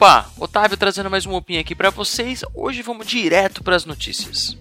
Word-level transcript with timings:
Opa, 0.00 0.30
Otávio 0.38 0.78
trazendo 0.78 1.10
mais 1.10 1.26
um 1.26 1.34
opinho 1.34 1.60
aqui 1.60 1.74
para 1.74 1.90
vocês. 1.90 2.42
Hoje 2.54 2.80
vamos 2.80 3.06
direto 3.06 3.62
para 3.62 3.76
as 3.76 3.84
notícias. 3.84 4.56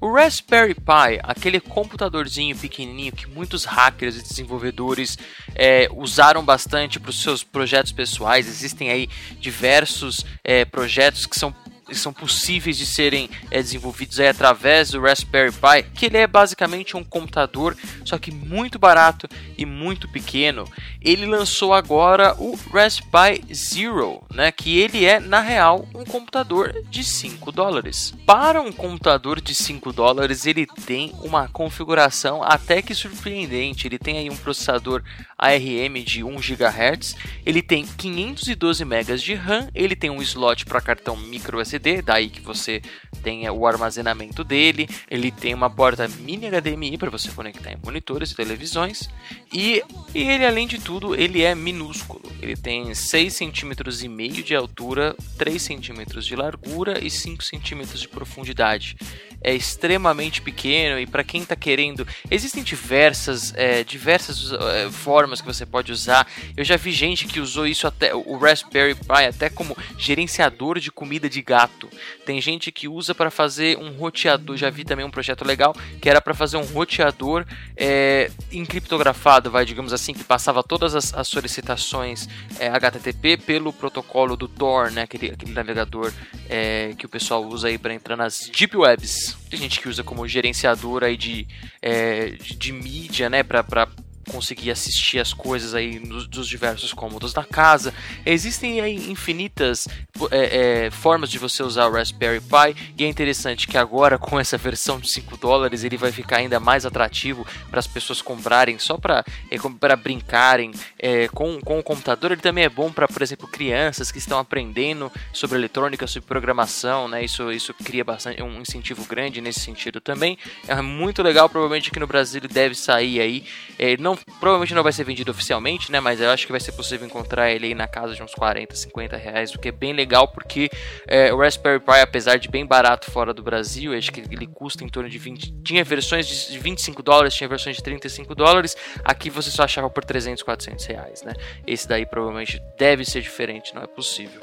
O 0.00 0.12
Raspberry 0.12 0.74
Pi, 0.74 1.20
aquele 1.22 1.60
computadorzinho 1.60 2.56
pequenininho 2.56 3.12
que 3.12 3.28
muitos 3.28 3.64
hackers 3.64 4.16
e 4.16 4.22
desenvolvedores 4.22 5.16
é, 5.54 5.88
usaram 5.92 6.44
bastante 6.44 6.98
para 6.98 7.10
os 7.10 7.22
seus 7.22 7.44
projetos 7.44 7.92
pessoais, 7.92 8.48
existem 8.48 8.90
aí 8.90 9.08
diversos 9.38 10.26
é, 10.42 10.64
projetos 10.64 11.26
que 11.26 11.38
são 11.38 11.54
são 11.92 12.12
possíveis 12.12 12.76
de 12.76 12.86
serem 12.86 13.28
é, 13.50 13.60
desenvolvidos 13.60 14.20
aí 14.20 14.28
através 14.28 14.90
do 14.90 15.00
Raspberry 15.00 15.52
Pi, 15.52 15.90
que 15.94 16.06
ele 16.06 16.18
é 16.18 16.26
basicamente 16.26 16.96
um 16.96 17.04
computador, 17.04 17.76
só 18.04 18.18
que 18.18 18.30
muito 18.30 18.78
barato 18.78 19.28
e 19.56 19.66
muito 19.66 20.08
pequeno. 20.08 20.64
Ele 21.00 21.26
lançou 21.26 21.74
agora 21.74 22.34
o 22.38 22.58
Raspberry 22.72 23.42
Zero, 23.52 24.22
né, 24.32 24.52
que 24.52 24.78
ele 24.78 25.04
é 25.04 25.18
na 25.18 25.40
real 25.40 25.88
um 25.94 26.04
computador 26.04 26.72
de 26.88 27.02
5 27.02 27.50
dólares. 27.52 28.14
Para 28.26 28.60
um 28.60 28.72
computador 28.72 29.40
de 29.40 29.54
5 29.54 29.92
dólares, 29.92 30.46
ele 30.46 30.66
tem 30.66 31.12
uma 31.22 31.48
configuração 31.48 32.42
até 32.42 32.82
que 32.82 32.94
surpreendente. 32.94 33.86
Ele 33.86 33.98
tem 33.98 34.18
aí 34.18 34.30
um 34.30 34.36
processador 34.36 35.02
ARM 35.38 36.02
de 36.04 36.22
1 36.22 36.36
GHz, 36.36 37.16
ele 37.44 37.62
tem 37.62 37.84
512 37.84 38.84
MB 38.84 39.16
de 39.16 39.34
RAM, 39.34 39.68
ele 39.74 39.96
tem 39.96 40.10
um 40.10 40.22
slot 40.22 40.64
para 40.64 40.80
cartão 40.80 41.16
micro 41.16 41.60
SD, 41.72 42.02
daí 42.02 42.28
que 42.28 42.40
você 42.40 42.82
tem 43.22 43.48
o 43.48 43.66
armazenamento 43.66 44.42
dele, 44.44 44.88
ele 45.10 45.30
tem 45.30 45.54
uma 45.54 45.70
porta 45.70 46.08
mini 46.08 46.48
HDMI 46.48 46.98
para 46.98 47.10
você 47.10 47.30
conectar 47.30 47.72
em 47.72 47.78
monitores 47.82 48.32
e 48.32 48.36
televisões, 48.36 49.08
e, 49.52 49.82
e 50.14 50.22
ele 50.22 50.44
além 50.44 50.66
de 50.66 50.78
tudo, 50.78 51.14
ele 51.14 51.42
é 51.42 51.54
minúsculo. 51.54 52.22
Ele 52.40 52.56
tem 52.56 52.92
6 52.92 53.34
cm 53.34 53.72
e 54.02 54.08
meio 54.08 54.42
de 54.42 54.54
altura, 54.54 55.14
3 55.38 55.62
cm 55.62 56.20
de 56.20 56.34
largura 56.34 57.02
e 57.02 57.08
5 57.08 57.42
cm 57.42 57.82
de 57.94 58.08
profundidade. 58.08 58.96
É 59.44 59.54
extremamente 59.54 60.40
pequeno 60.40 60.98
e 61.00 61.06
para 61.06 61.24
quem 61.24 61.42
está 61.42 61.56
querendo, 61.56 62.06
existem 62.30 62.62
diversas, 62.62 63.52
é, 63.56 63.82
diversas 63.82 64.52
é, 64.52 64.90
formas 64.90 65.40
que 65.40 65.46
você 65.46 65.66
pode 65.66 65.90
usar. 65.92 66.28
Eu 66.56 66.64
já 66.64 66.76
vi 66.76 66.92
gente 66.92 67.26
que 67.26 67.40
usou 67.40 67.66
isso 67.66 67.86
até 67.86 68.14
o 68.14 68.36
Raspberry 68.36 68.94
Pi 68.94 69.26
até 69.28 69.48
como 69.48 69.76
gerenciador 69.98 70.78
de 70.78 70.92
comida 70.92 71.28
de 71.28 71.42
gato. 71.42 71.88
Tem 72.24 72.40
gente 72.40 72.70
que 72.70 72.88
usa 72.88 73.11
para 73.14 73.30
fazer 73.30 73.78
um 73.78 73.92
roteador. 73.92 74.56
Já 74.56 74.70
vi 74.70 74.84
também 74.84 75.04
um 75.04 75.10
projeto 75.10 75.44
legal 75.44 75.74
que 76.00 76.08
era 76.08 76.20
para 76.20 76.34
fazer 76.34 76.56
um 76.56 76.64
roteador 76.64 77.44
é, 77.76 78.30
encriptografado, 78.52 79.50
vai 79.50 79.64
digamos 79.64 79.92
assim, 79.92 80.12
que 80.12 80.24
passava 80.24 80.62
todas 80.62 80.94
as, 80.94 81.14
as 81.14 81.28
solicitações 81.28 82.28
é, 82.58 82.68
HTTP 82.68 83.36
pelo 83.36 83.72
protocolo 83.72 84.36
do 84.36 84.48
Tor, 84.48 84.90
né, 84.90 85.02
aquele, 85.02 85.30
aquele 85.30 85.52
navegador 85.52 86.12
é, 86.48 86.94
que 86.98 87.06
o 87.06 87.08
pessoal 87.08 87.44
usa 87.44 87.68
aí 87.68 87.78
para 87.78 87.94
entrar 87.94 88.16
nas 88.16 88.50
deep 88.54 88.76
webs. 88.76 89.36
Tem 89.50 89.58
gente 89.58 89.80
que 89.80 89.88
usa 89.88 90.02
como 90.02 90.26
gerenciador 90.26 91.04
aí 91.04 91.16
de, 91.16 91.46
é, 91.80 92.30
de, 92.30 92.54
de 92.54 92.72
mídia, 92.72 93.28
né, 93.28 93.42
para 93.42 93.88
conseguir 94.30 94.70
assistir 94.70 95.18
as 95.18 95.32
coisas 95.32 95.74
aí 95.74 95.98
nos, 95.98 96.26
dos 96.26 96.48
diversos 96.48 96.92
cômodos 96.92 97.32
da 97.32 97.44
casa. 97.44 97.92
Existem 98.24 98.80
aí 98.80 99.10
infinitas 99.10 99.88
é, 100.30 100.86
é, 100.86 100.90
formas 100.90 101.30
de 101.30 101.38
você 101.38 101.62
usar 101.62 101.86
o 101.86 101.92
Raspberry 101.92 102.40
Pi 102.40 102.92
e 102.96 103.04
é 103.04 103.08
interessante 103.08 103.66
que 103.66 103.78
agora 103.78 104.18
com 104.18 104.38
essa 104.38 104.56
versão 104.56 104.98
de 104.98 105.10
5 105.10 105.36
dólares 105.36 105.84
ele 105.84 105.96
vai 105.96 106.12
ficar 106.12 106.38
ainda 106.38 106.60
mais 106.60 106.86
atrativo 106.86 107.46
para 107.70 107.80
as 107.80 107.86
pessoas 107.86 108.22
comprarem 108.22 108.78
só 108.78 108.96
para 108.96 109.24
é, 109.50 109.96
brincarem 109.96 110.72
é, 110.98 111.28
com, 111.28 111.60
com 111.60 111.78
o 111.78 111.82
computador. 111.82 112.32
Ele 112.32 112.40
também 112.40 112.64
é 112.64 112.68
bom 112.68 112.90
para, 112.92 113.08
por 113.08 113.22
exemplo, 113.22 113.48
crianças 113.48 114.10
que 114.12 114.18
estão 114.18 114.38
aprendendo 114.38 115.10
sobre 115.32 115.58
eletrônica, 115.58 116.06
sobre 116.06 116.28
programação, 116.28 117.08
né? 117.08 117.24
Isso, 117.24 117.50
isso 117.50 117.74
cria 117.74 118.04
bastante 118.04 118.42
um 118.42 118.60
incentivo 118.60 119.04
grande 119.04 119.40
nesse 119.40 119.60
sentido 119.60 120.00
também. 120.00 120.38
É 120.66 120.80
muito 120.80 121.22
legal, 121.22 121.48
provavelmente 121.48 121.88
aqui 121.88 122.00
no 122.00 122.06
Brasil 122.06 122.40
deve 122.42 122.74
sair 122.74 123.20
aí. 123.20 123.44
É, 123.78 123.96
não 123.96 124.11
não, 124.12 124.38
provavelmente 124.38 124.74
não 124.74 124.82
vai 124.82 124.92
ser 124.92 125.04
vendido 125.04 125.30
oficialmente, 125.30 125.90
né? 125.90 126.00
Mas 126.00 126.20
eu 126.20 126.30
acho 126.30 126.46
que 126.46 126.52
vai 126.52 126.60
ser 126.60 126.72
possível 126.72 127.06
encontrar 127.06 127.50
ele 127.50 127.66
aí 127.66 127.74
na 127.74 127.88
casa 127.88 128.14
de 128.14 128.22
uns 128.22 128.34
40, 128.34 128.74
50 128.74 129.16
reais, 129.16 129.54
o 129.54 129.58
que 129.58 129.68
é 129.68 129.72
bem 129.72 129.92
legal 129.92 130.28
porque 130.28 130.70
é, 131.06 131.32
o 131.32 131.38
Raspberry 131.38 131.80
Pi, 131.80 132.00
apesar 132.00 132.36
de 132.36 132.48
bem 132.48 132.66
barato 132.66 133.10
fora 133.10 133.32
do 133.32 133.42
Brasil, 133.42 133.96
acho 133.96 134.12
que 134.12 134.20
ele 134.20 134.46
custa 134.46 134.84
em 134.84 134.88
torno 134.88 135.08
de 135.08 135.18
20. 135.18 135.62
Tinha 135.62 135.84
versões 135.84 136.26
de 136.26 136.58
25 136.58 137.02
dólares, 137.02 137.34
tinha 137.34 137.48
versões 137.48 137.76
de 137.76 137.82
35 137.82 138.34
dólares. 138.34 138.76
Aqui 139.04 139.30
você 139.30 139.50
só 139.50 139.64
achava 139.64 139.88
por 139.90 140.04
300, 140.04 140.42
400 140.42 140.84
reais, 140.86 141.22
né? 141.22 141.32
Esse 141.66 141.88
daí 141.88 142.06
provavelmente 142.06 142.60
deve 142.78 143.04
ser 143.04 143.22
diferente, 143.22 143.74
não 143.74 143.82
é 143.82 143.86
possível. 143.86 144.40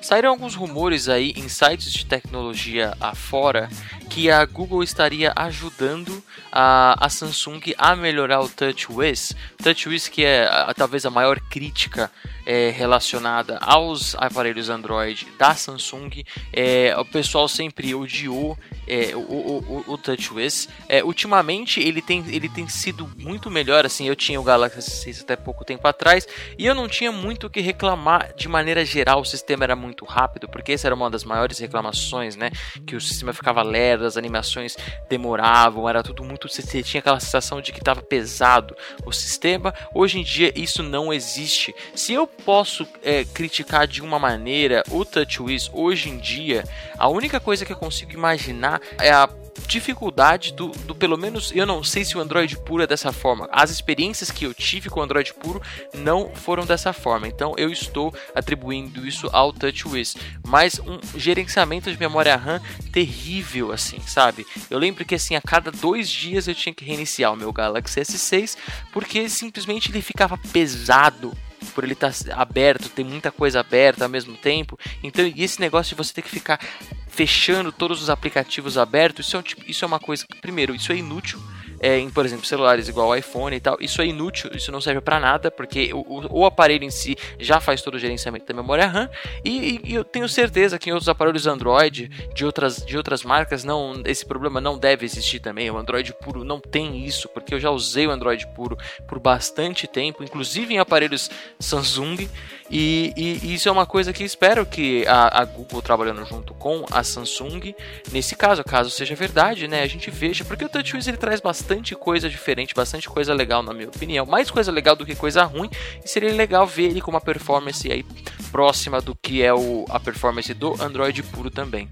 Saíram 0.00 0.30
alguns 0.30 0.54
rumores 0.54 1.08
aí 1.08 1.32
em 1.36 1.48
sites 1.48 1.92
de 1.92 2.06
tecnologia 2.06 2.94
afora 3.00 3.68
que 4.08 4.30
a 4.30 4.44
Google 4.44 4.82
estaria 4.82 5.32
ajudando 5.36 6.22
a, 6.50 7.04
a 7.04 7.08
Samsung 7.08 7.60
a 7.76 7.94
melhorar 7.94 8.40
o 8.40 8.48
TouchWiz. 8.48 9.34
TouchWiz 9.62 10.08
que 10.08 10.24
é 10.24 10.46
a, 10.46 10.72
talvez 10.74 11.04
a 11.04 11.10
maior 11.10 11.40
crítica 11.40 12.10
é, 12.46 12.70
relacionada 12.70 13.58
aos 13.58 14.14
aparelhos 14.14 14.70
Android 14.70 15.26
da 15.38 15.54
Samsung. 15.54 16.24
É, 16.52 16.96
o 16.98 17.04
pessoal 17.04 17.46
sempre 17.46 17.94
odiou 17.94 18.58
é, 18.86 19.14
o, 19.14 19.20
o, 19.20 19.84
o, 19.86 19.92
o 19.92 19.98
TouchWiz. 19.98 20.68
É, 20.88 21.04
ultimamente 21.04 21.80
ele 21.80 22.00
tem, 22.00 22.24
ele 22.28 22.48
tem 22.48 22.66
sido 22.68 23.10
muito 23.18 23.50
melhor. 23.50 23.84
Assim, 23.84 24.08
eu 24.08 24.16
tinha 24.16 24.40
o 24.40 24.44
Galaxy 24.44 24.80
6 24.80 25.22
até 25.22 25.36
pouco 25.36 25.64
tempo 25.64 25.86
atrás 25.86 26.26
e 26.58 26.64
eu 26.64 26.74
não 26.74 26.88
tinha 26.88 27.12
muito 27.12 27.46
o 27.46 27.50
que 27.50 27.60
reclamar 27.60 28.34
de 28.34 28.48
maneira 28.48 28.84
geral. 28.84 29.20
O 29.20 29.24
sistema 29.24 29.64
era 29.64 29.76
muito 29.76 29.87
rápido, 30.04 30.48
porque 30.48 30.72
essa 30.72 30.88
era 30.88 30.94
uma 30.94 31.10
das 31.10 31.24
maiores 31.24 31.58
reclamações, 31.58 32.36
né? 32.36 32.50
Que 32.86 32.96
o 32.96 33.00
sistema 33.00 33.32
ficava 33.32 33.62
lerdo, 33.62 34.04
as 34.04 34.16
animações 34.16 34.76
demoravam, 35.08 35.88
era 35.88 36.02
tudo 36.02 36.24
muito. 36.24 36.48
Você 36.48 36.82
tinha 36.82 37.00
aquela 37.00 37.20
sensação 37.20 37.60
de 37.60 37.72
que 37.72 37.78
estava 37.78 38.02
pesado 38.02 38.76
o 39.04 39.12
sistema. 39.12 39.74
Hoje 39.94 40.18
em 40.18 40.22
dia 40.22 40.52
isso 40.54 40.82
não 40.82 41.12
existe. 41.12 41.74
Se 41.94 42.12
eu 42.12 42.26
posso 42.26 42.86
é, 43.02 43.24
criticar 43.24 43.86
de 43.86 44.02
uma 44.02 44.18
maneira 44.18 44.82
o 44.90 45.04
TouchWiz 45.04 45.70
hoje 45.72 46.08
em 46.08 46.18
dia, 46.18 46.64
a 46.96 47.08
única 47.08 47.40
coisa 47.40 47.64
que 47.64 47.72
eu 47.72 47.76
consigo 47.76 48.12
imaginar 48.12 48.80
é 48.98 49.10
a 49.10 49.28
dificuldade 49.68 50.54
do, 50.54 50.68
do, 50.68 50.94
pelo 50.94 51.18
menos 51.18 51.52
eu 51.54 51.66
não 51.66 51.84
sei 51.84 52.02
se 52.02 52.16
o 52.16 52.20
Android 52.20 52.56
puro 52.64 52.82
é 52.82 52.86
dessa 52.86 53.12
forma. 53.12 53.48
As 53.52 53.70
experiências 53.70 54.30
que 54.30 54.46
eu 54.46 54.54
tive 54.54 54.88
com 54.88 54.98
o 54.98 55.02
Android 55.02 55.32
puro 55.34 55.62
não 55.94 56.34
foram 56.34 56.64
dessa 56.64 56.92
forma. 56.92 57.28
Então 57.28 57.54
eu 57.58 57.70
estou 57.70 58.12
atribuindo 58.34 59.06
isso 59.06 59.28
ao 59.30 59.52
TouchWiz, 59.52 60.16
mas 60.44 60.80
um 60.80 60.98
gerenciamento 61.16 61.92
de 61.92 62.00
memória 62.00 62.34
RAM 62.34 62.60
terrível 62.90 63.70
assim, 63.70 64.00
sabe? 64.00 64.46
Eu 64.70 64.78
lembro 64.78 65.04
que 65.04 65.14
assim 65.14 65.36
a 65.36 65.42
cada 65.42 65.70
dois 65.70 66.08
dias 66.08 66.48
eu 66.48 66.54
tinha 66.54 66.74
que 66.74 66.84
reiniciar 66.84 67.32
o 67.32 67.36
meu 67.36 67.52
Galaxy 67.52 68.00
S6 68.00 68.56
porque 68.90 69.28
simplesmente 69.28 69.90
ele 69.90 70.00
ficava 70.00 70.38
pesado 70.38 71.36
por 71.78 71.84
ele 71.84 71.92
estar 71.92 72.12
tá 72.12 72.34
aberto, 72.34 72.88
tem 72.88 73.04
muita 73.04 73.30
coisa 73.30 73.60
aberta 73.60 74.04
ao 74.04 74.10
mesmo 74.10 74.36
tempo. 74.36 74.76
Então, 75.00 75.24
e 75.24 75.44
esse 75.44 75.60
negócio 75.60 75.90
de 75.90 75.94
você 75.94 76.12
ter 76.12 76.22
que 76.22 76.28
ficar 76.28 76.58
fechando 77.06 77.70
todos 77.70 78.02
os 78.02 78.10
aplicativos 78.10 78.76
abertos, 78.76 79.28
isso 79.28 79.36
é, 79.36 79.38
um, 79.38 79.42
tipo, 79.42 79.62
isso 79.64 79.84
é 79.84 79.86
uma 79.86 80.00
coisa 80.00 80.26
que, 80.26 80.40
primeiro, 80.40 80.74
isso 80.74 80.90
é 80.90 80.96
inútil 80.96 81.40
é, 81.80 81.98
em, 81.98 82.10
por 82.10 82.24
exemplo, 82.24 82.46
celulares 82.46 82.88
igual 82.88 83.16
iPhone 83.16 83.54
e 83.54 83.60
tal, 83.60 83.76
isso 83.80 84.00
é 84.02 84.06
inútil, 84.06 84.50
isso 84.54 84.72
não 84.72 84.80
serve 84.80 85.00
para 85.00 85.20
nada, 85.20 85.50
porque 85.50 85.92
o, 85.92 86.40
o, 86.40 86.44
aparelho 86.44 86.84
em 86.84 86.90
si 86.90 87.16
já 87.38 87.60
faz 87.60 87.82
todo 87.82 87.94
o 87.94 87.98
gerenciamento 87.98 88.46
da 88.46 88.54
memória 88.54 88.86
RAM, 88.86 89.08
e, 89.44 89.80
e, 89.84 89.94
eu 89.94 90.04
tenho 90.04 90.28
certeza 90.28 90.78
que 90.78 90.90
em 90.90 90.92
outros 90.92 91.08
aparelhos 91.08 91.46
Android 91.46 92.08
de 92.34 92.44
outras, 92.44 92.84
de 92.84 92.96
outras 92.96 93.22
marcas 93.22 93.64
não 93.64 94.02
esse 94.04 94.24
problema 94.24 94.60
não 94.60 94.78
deve 94.78 95.04
existir 95.04 95.40
também. 95.40 95.70
O 95.70 95.76
Android 95.76 96.12
puro 96.14 96.44
não 96.44 96.60
tem 96.60 97.04
isso, 97.04 97.28
porque 97.28 97.54
eu 97.54 97.60
já 97.60 97.70
usei 97.70 98.06
o 98.06 98.10
Android 98.10 98.46
puro 98.54 98.76
por 99.06 99.18
bastante 99.18 99.86
tempo, 99.86 100.22
inclusive 100.22 100.74
em 100.74 100.78
aparelhos 100.78 101.30
Samsung, 101.58 102.28
e, 102.70 103.12
e, 103.16 103.54
isso 103.54 103.68
é 103.68 103.72
uma 103.72 103.86
coisa 103.86 104.12
que 104.12 104.22
espero 104.22 104.66
que 104.66 105.06
a, 105.06 105.42
a, 105.42 105.44
Google 105.44 105.80
trabalhando 105.80 106.24
junto 106.26 106.52
com 106.54 106.84
a 106.90 107.02
Samsung, 107.02 107.74
nesse 108.12 108.36
caso, 108.36 108.62
caso 108.62 108.90
seja 108.90 109.14
verdade, 109.14 109.66
né, 109.66 109.82
a 109.82 109.86
gente 109.86 110.10
veja, 110.10 110.44
porque 110.44 110.64
o 110.64 110.68
TouchWiz 110.68 111.08
ele 111.08 111.16
traz 111.16 111.40
bastante 111.40 111.94
coisa 111.94 112.28
diferente, 112.28 112.74
bastante 112.74 113.08
coisa 113.08 113.32
legal 113.32 113.62
na 113.62 113.72
minha 113.72 113.88
opinião, 113.88 114.26
mais 114.26 114.50
coisa 114.50 114.70
legal 114.70 114.94
do 114.94 115.06
que 115.06 115.14
coisa 115.14 115.44
ruim, 115.44 115.70
e 116.04 116.08
seria 116.08 116.32
legal 116.32 116.66
ver 116.66 116.90
ele 116.90 117.00
com 117.00 117.10
uma 117.10 117.20
performance 117.20 117.90
aí 117.90 118.04
próxima 118.52 119.00
do 119.00 119.14
que 119.14 119.42
é 119.42 119.52
o, 119.52 119.86
a 119.88 119.98
performance 119.98 120.52
do 120.52 120.74
Android 120.82 121.22
puro 121.22 121.50
também. 121.50 121.88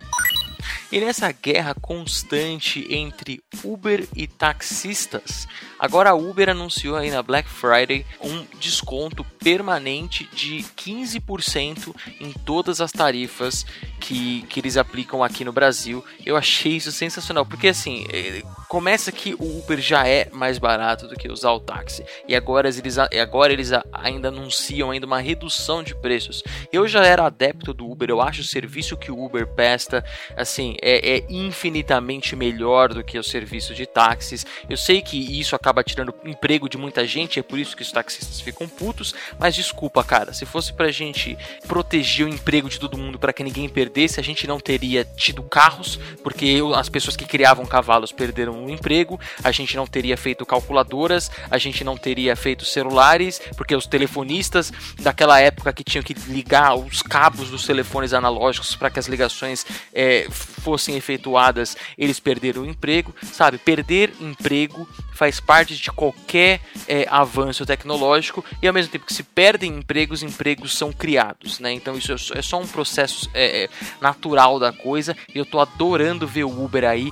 E 0.91 1.01
nessa 1.01 1.33
guerra 1.33 1.75
constante 1.75 2.87
entre 2.89 3.43
Uber 3.65 4.07
e 4.15 4.27
taxistas, 4.27 5.49
agora 5.79 6.11
a 6.11 6.15
Uber 6.15 6.49
anunciou 6.49 6.97
aí 6.97 7.11
na 7.11 7.23
Black 7.23 7.49
Friday 7.49 8.07
um 8.21 8.47
desconto 8.61 9.27
permanente 9.47 10.29
de 10.33 10.65
15% 10.77 11.95
em 12.21 12.33
todas 12.33 12.81
as 12.81 12.91
tarifas 12.91 13.65
que, 14.01 14.43
que 14.49 14.59
eles 14.59 14.77
aplicam 14.77 15.23
aqui 15.23 15.45
no 15.45 15.53
Brasil. 15.53 16.05
Eu 16.25 16.37
achei 16.37 16.73
isso 16.73 16.91
sensacional, 16.91 17.47
porque 17.47 17.69
assim, 17.69 18.05
eh, 18.13 18.43
começa 18.69 19.13
que 19.13 19.35
o 19.35 19.59
Uber 19.59 19.81
já 19.81 20.07
é 20.07 20.29
mais 20.33 20.59
barato 20.59 21.07
do 21.07 21.15
que 21.15 21.31
usar 21.31 21.53
o 21.53 21.61
táxi. 21.61 22.05
E 22.27 22.35
agora 22.35 22.69
eles, 22.69 22.99
agora 22.99 23.53
eles 23.53 23.71
ainda 23.93 24.29
anunciam 24.29 24.91
ainda 24.91 25.07
uma 25.07 25.21
redução 25.21 25.83
de 25.83 25.95
preços. 25.95 26.43
Eu 26.73 26.89
já 26.89 27.05
era 27.05 27.25
adepto 27.25 27.73
do 27.73 27.89
Uber, 27.89 28.11
eu 28.11 28.21
acho 28.21 28.41
o 28.41 28.45
serviço 28.45 28.97
que 28.97 29.13
o 29.13 29.25
Uber 29.25 29.47
presta 29.47 30.05
assim, 30.37 30.77
é, 30.83 31.19
é 31.19 31.27
infinitamente 31.31 32.35
melhor 32.35 32.93
do 32.93 33.05
que 33.05 33.19
o 33.19 33.23
serviço 33.23 33.75
de 33.75 33.87
táxis. 33.87 34.45
Eu 34.69 34.77
sei 34.77 35.01
que 35.01 35.39
isso 35.39 35.55
acaba 35.55 35.85
tirando 35.85 36.13
emprego 36.25 36.69
de 36.69 36.77
muita 36.77 37.07
gente, 37.07 37.39
é 37.39 37.43
por 37.43 37.59
isso 37.61 37.77
que 37.77 37.83
os 37.83 37.93
taxistas 37.93 38.41
ficam 38.41 38.69
putos, 38.69 39.15
mas 39.39 39.55
desculpa, 39.55 40.03
cara, 40.03 40.33
se 40.33 40.47
fosse 40.47 40.73
pra 40.73 40.91
gente 40.91 41.37
proteger 41.67 42.27
o 42.27 42.29
emprego 42.29 42.69
de 42.69 42.79
todo 42.79 42.99
mundo 42.99 43.19
para 43.19 43.33
que 43.33 43.43
ninguém 43.43 43.69
perdesse, 43.69 44.21
a 44.21 44.23
gente 44.23 44.47
não 44.47 44.59
teria 44.59 45.05
tido 45.05 45.43
carros, 45.43 45.99
porque 46.23 46.59
as 46.75 46.89
pessoas 46.89 47.17
que 47.17 47.25
criavam 47.25 47.67
cavalos 47.67 48.13
perderam 48.13 48.65
o 48.65 48.71
emprego, 48.71 49.21
a 49.43 49.51
gente 49.51 49.77
não 49.77 49.87
teria 49.87 50.17
feito 50.17 50.47
calculadoras, 50.47 51.31
a 51.51 51.59
gente 51.59 51.85
não 51.85 51.97
teria 51.97 52.37
feito 52.37 52.65
celulares, 52.65 53.41
porque 53.57 53.75
os 53.75 53.87
telefonistas 53.87 54.73
daquela 55.01 55.41
época 55.41 55.73
que 55.73 55.85
tinham 55.85 56.03
que 56.03 56.15
ligar 56.29 56.75
os 56.75 57.03
cabos 57.03 57.51
dos 57.51 57.65
telefones 57.67 58.13
analógicos 58.13 58.75
para 58.77 58.91
que 58.91 58.99
as 58.99 59.07
ligações 59.07 59.67
é, 59.93 60.27
fossem 60.31 60.97
efetuadas, 60.97 61.77
eles 61.97 62.19
perderam 62.19 62.63
o 62.63 62.67
emprego, 62.67 63.15
sabe? 63.23 63.59
Perder 63.59 64.13
emprego 64.21 64.89
faz 65.13 65.41
parte 65.41 65.77
de 65.77 65.91
qualquer 65.91 66.61
é, 66.87 67.07
avanço 67.09 67.65
tecnológico 67.65 68.45
e 68.61 68.69
ao 68.69 68.75
mesmo 68.75 68.93
tempo 68.93 69.07
que 69.07 69.15
se 69.17 69.23
perdem 69.23 69.79
empregos, 69.79 70.23
empregos 70.23 70.77
são 70.77 70.93
criados, 70.93 71.59
né? 71.59 71.73
Então 71.73 71.97
isso 71.97 72.15
é 72.35 72.43
só 72.43 72.61
um 72.61 72.67
processo 72.67 73.31
é, 73.33 73.65
é 73.65 73.69
natural 73.99 74.59
da 74.59 74.73
coisa 74.73 75.17
e 75.35 75.39
eu 75.39 75.47
tô 75.47 75.59
adorando 75.59 76.27
ver 76.27 76.45
o 76.45 76.65
Uber 76.65 76.85
aí 76.85 77.11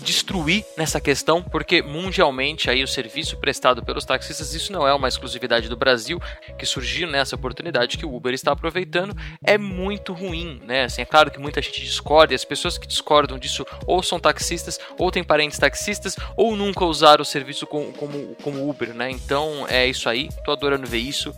destruir 0.00 0.64
nessa 0.76 1.00
questão, 1.00 1.42
porque 1.42 1.82
mundialmente 1.82 2.70
aí 2.70 2.82
o 2.82 2.88
serviço 2.88 3.36
prestado 3.36 3.84
pelos 3.84 4.04
taxistas, 4.04 4.54
isso 4.54 4.72
não 4.72 4.86
é 4.86 4.94
uma 4.94 5.08
exclusividade 5.08 5.68
do 5.68 5.76
Brasil, 5.76 6.20
que 6.58 6.66
surgiu 6.66 7.08
nessa 7.08 7.36
oportunidade 7.36 7.96
que 7.96 8.06
o 8.06 8.14
Uber 8.14 8.34
está 8.34 8.52
aproveitando, 8.52 9.16
é 9.44 9.58
muito 9.58 10.12
ruim, 10.12 10.60
né? 10.64 10.84
Assim, 10.84 11.02
é 11.02 11.04
claro 11.04 11.30
que 11.30 11.38
muita 11.38 11.60
gente 11.62 11.82
discorda, 11.82 12.32
e 12.32 12.36
as 12.36 12.44
pessoas 12.44 12.78
que 12.78 12.86
discordam 12.86 13.38
disso 13.38 13.64
ou 13.86 14.02
são 14.02 14.18
taxistas, 14.18 14.78
ou 14.98 15.10
têm 15.10 15.22
parentes 15.22 15.58
taxistas, 15.58 16.16
ou 16.36 16.56
nunca 16.56 16.84
usaram 16.84 17.22
o 17.22 17.26
serviço 17.26 17.66
como, 17.66 17.92
como, 17.92 18.34
como 18.42 18.68
Uber, 18.68 18.94
né? 18.94 19.10
Então 19.10 19.66
é 19.68 19.86
isso 19.86 20.08
aí, 20.08 20.28
tô 20.44 20.52
adorando 20.52 20.86
ver 20.86 20.98
isso, 20.98 21.34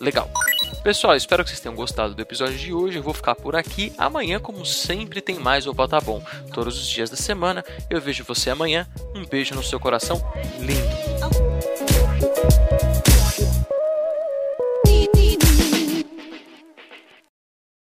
legal. 0.00 0.30
Pessoal, 0.82 1.14
espero 1.14 1.44
que 1.44 1.50
vocês 1.50 1.60
tenham 1.60 1.76
gostado 1.76 2.12
do 2.12 2.20
episódio 2.20 2.58
de 2.58 2.72
hoje. 2.72 2.98
Eu 2.98 3.04
vou 3.04 3.14
ficar 3.14 3.36
por 3.36 3.54
aqui. 3.54 3.92
Amanhã, 3.96 4.40
como 4.40 4.66
sempre, 4.66 5.20
tem 5.20 5.38
mais 5.38 5.66
Opa 5.66 5.86
Tá 5.86 6.00
Bom. 6.00 6.20
Todos 6.52 6.76
os 6.76 6.88
dias 6.88 7.08
da 7.08 7.16
semana. 7.16 7.64
Eu 7.88 8.00
vejo 8.00 8.24
você 8.24 8.50
amanhã. 8.50 8.86
Um 9.14 9.24
beijo 9.24 9.54
no 9.54 9.62
seu 9.62 9.78
coração 9.78 10.20
lindo. 10.58 11.51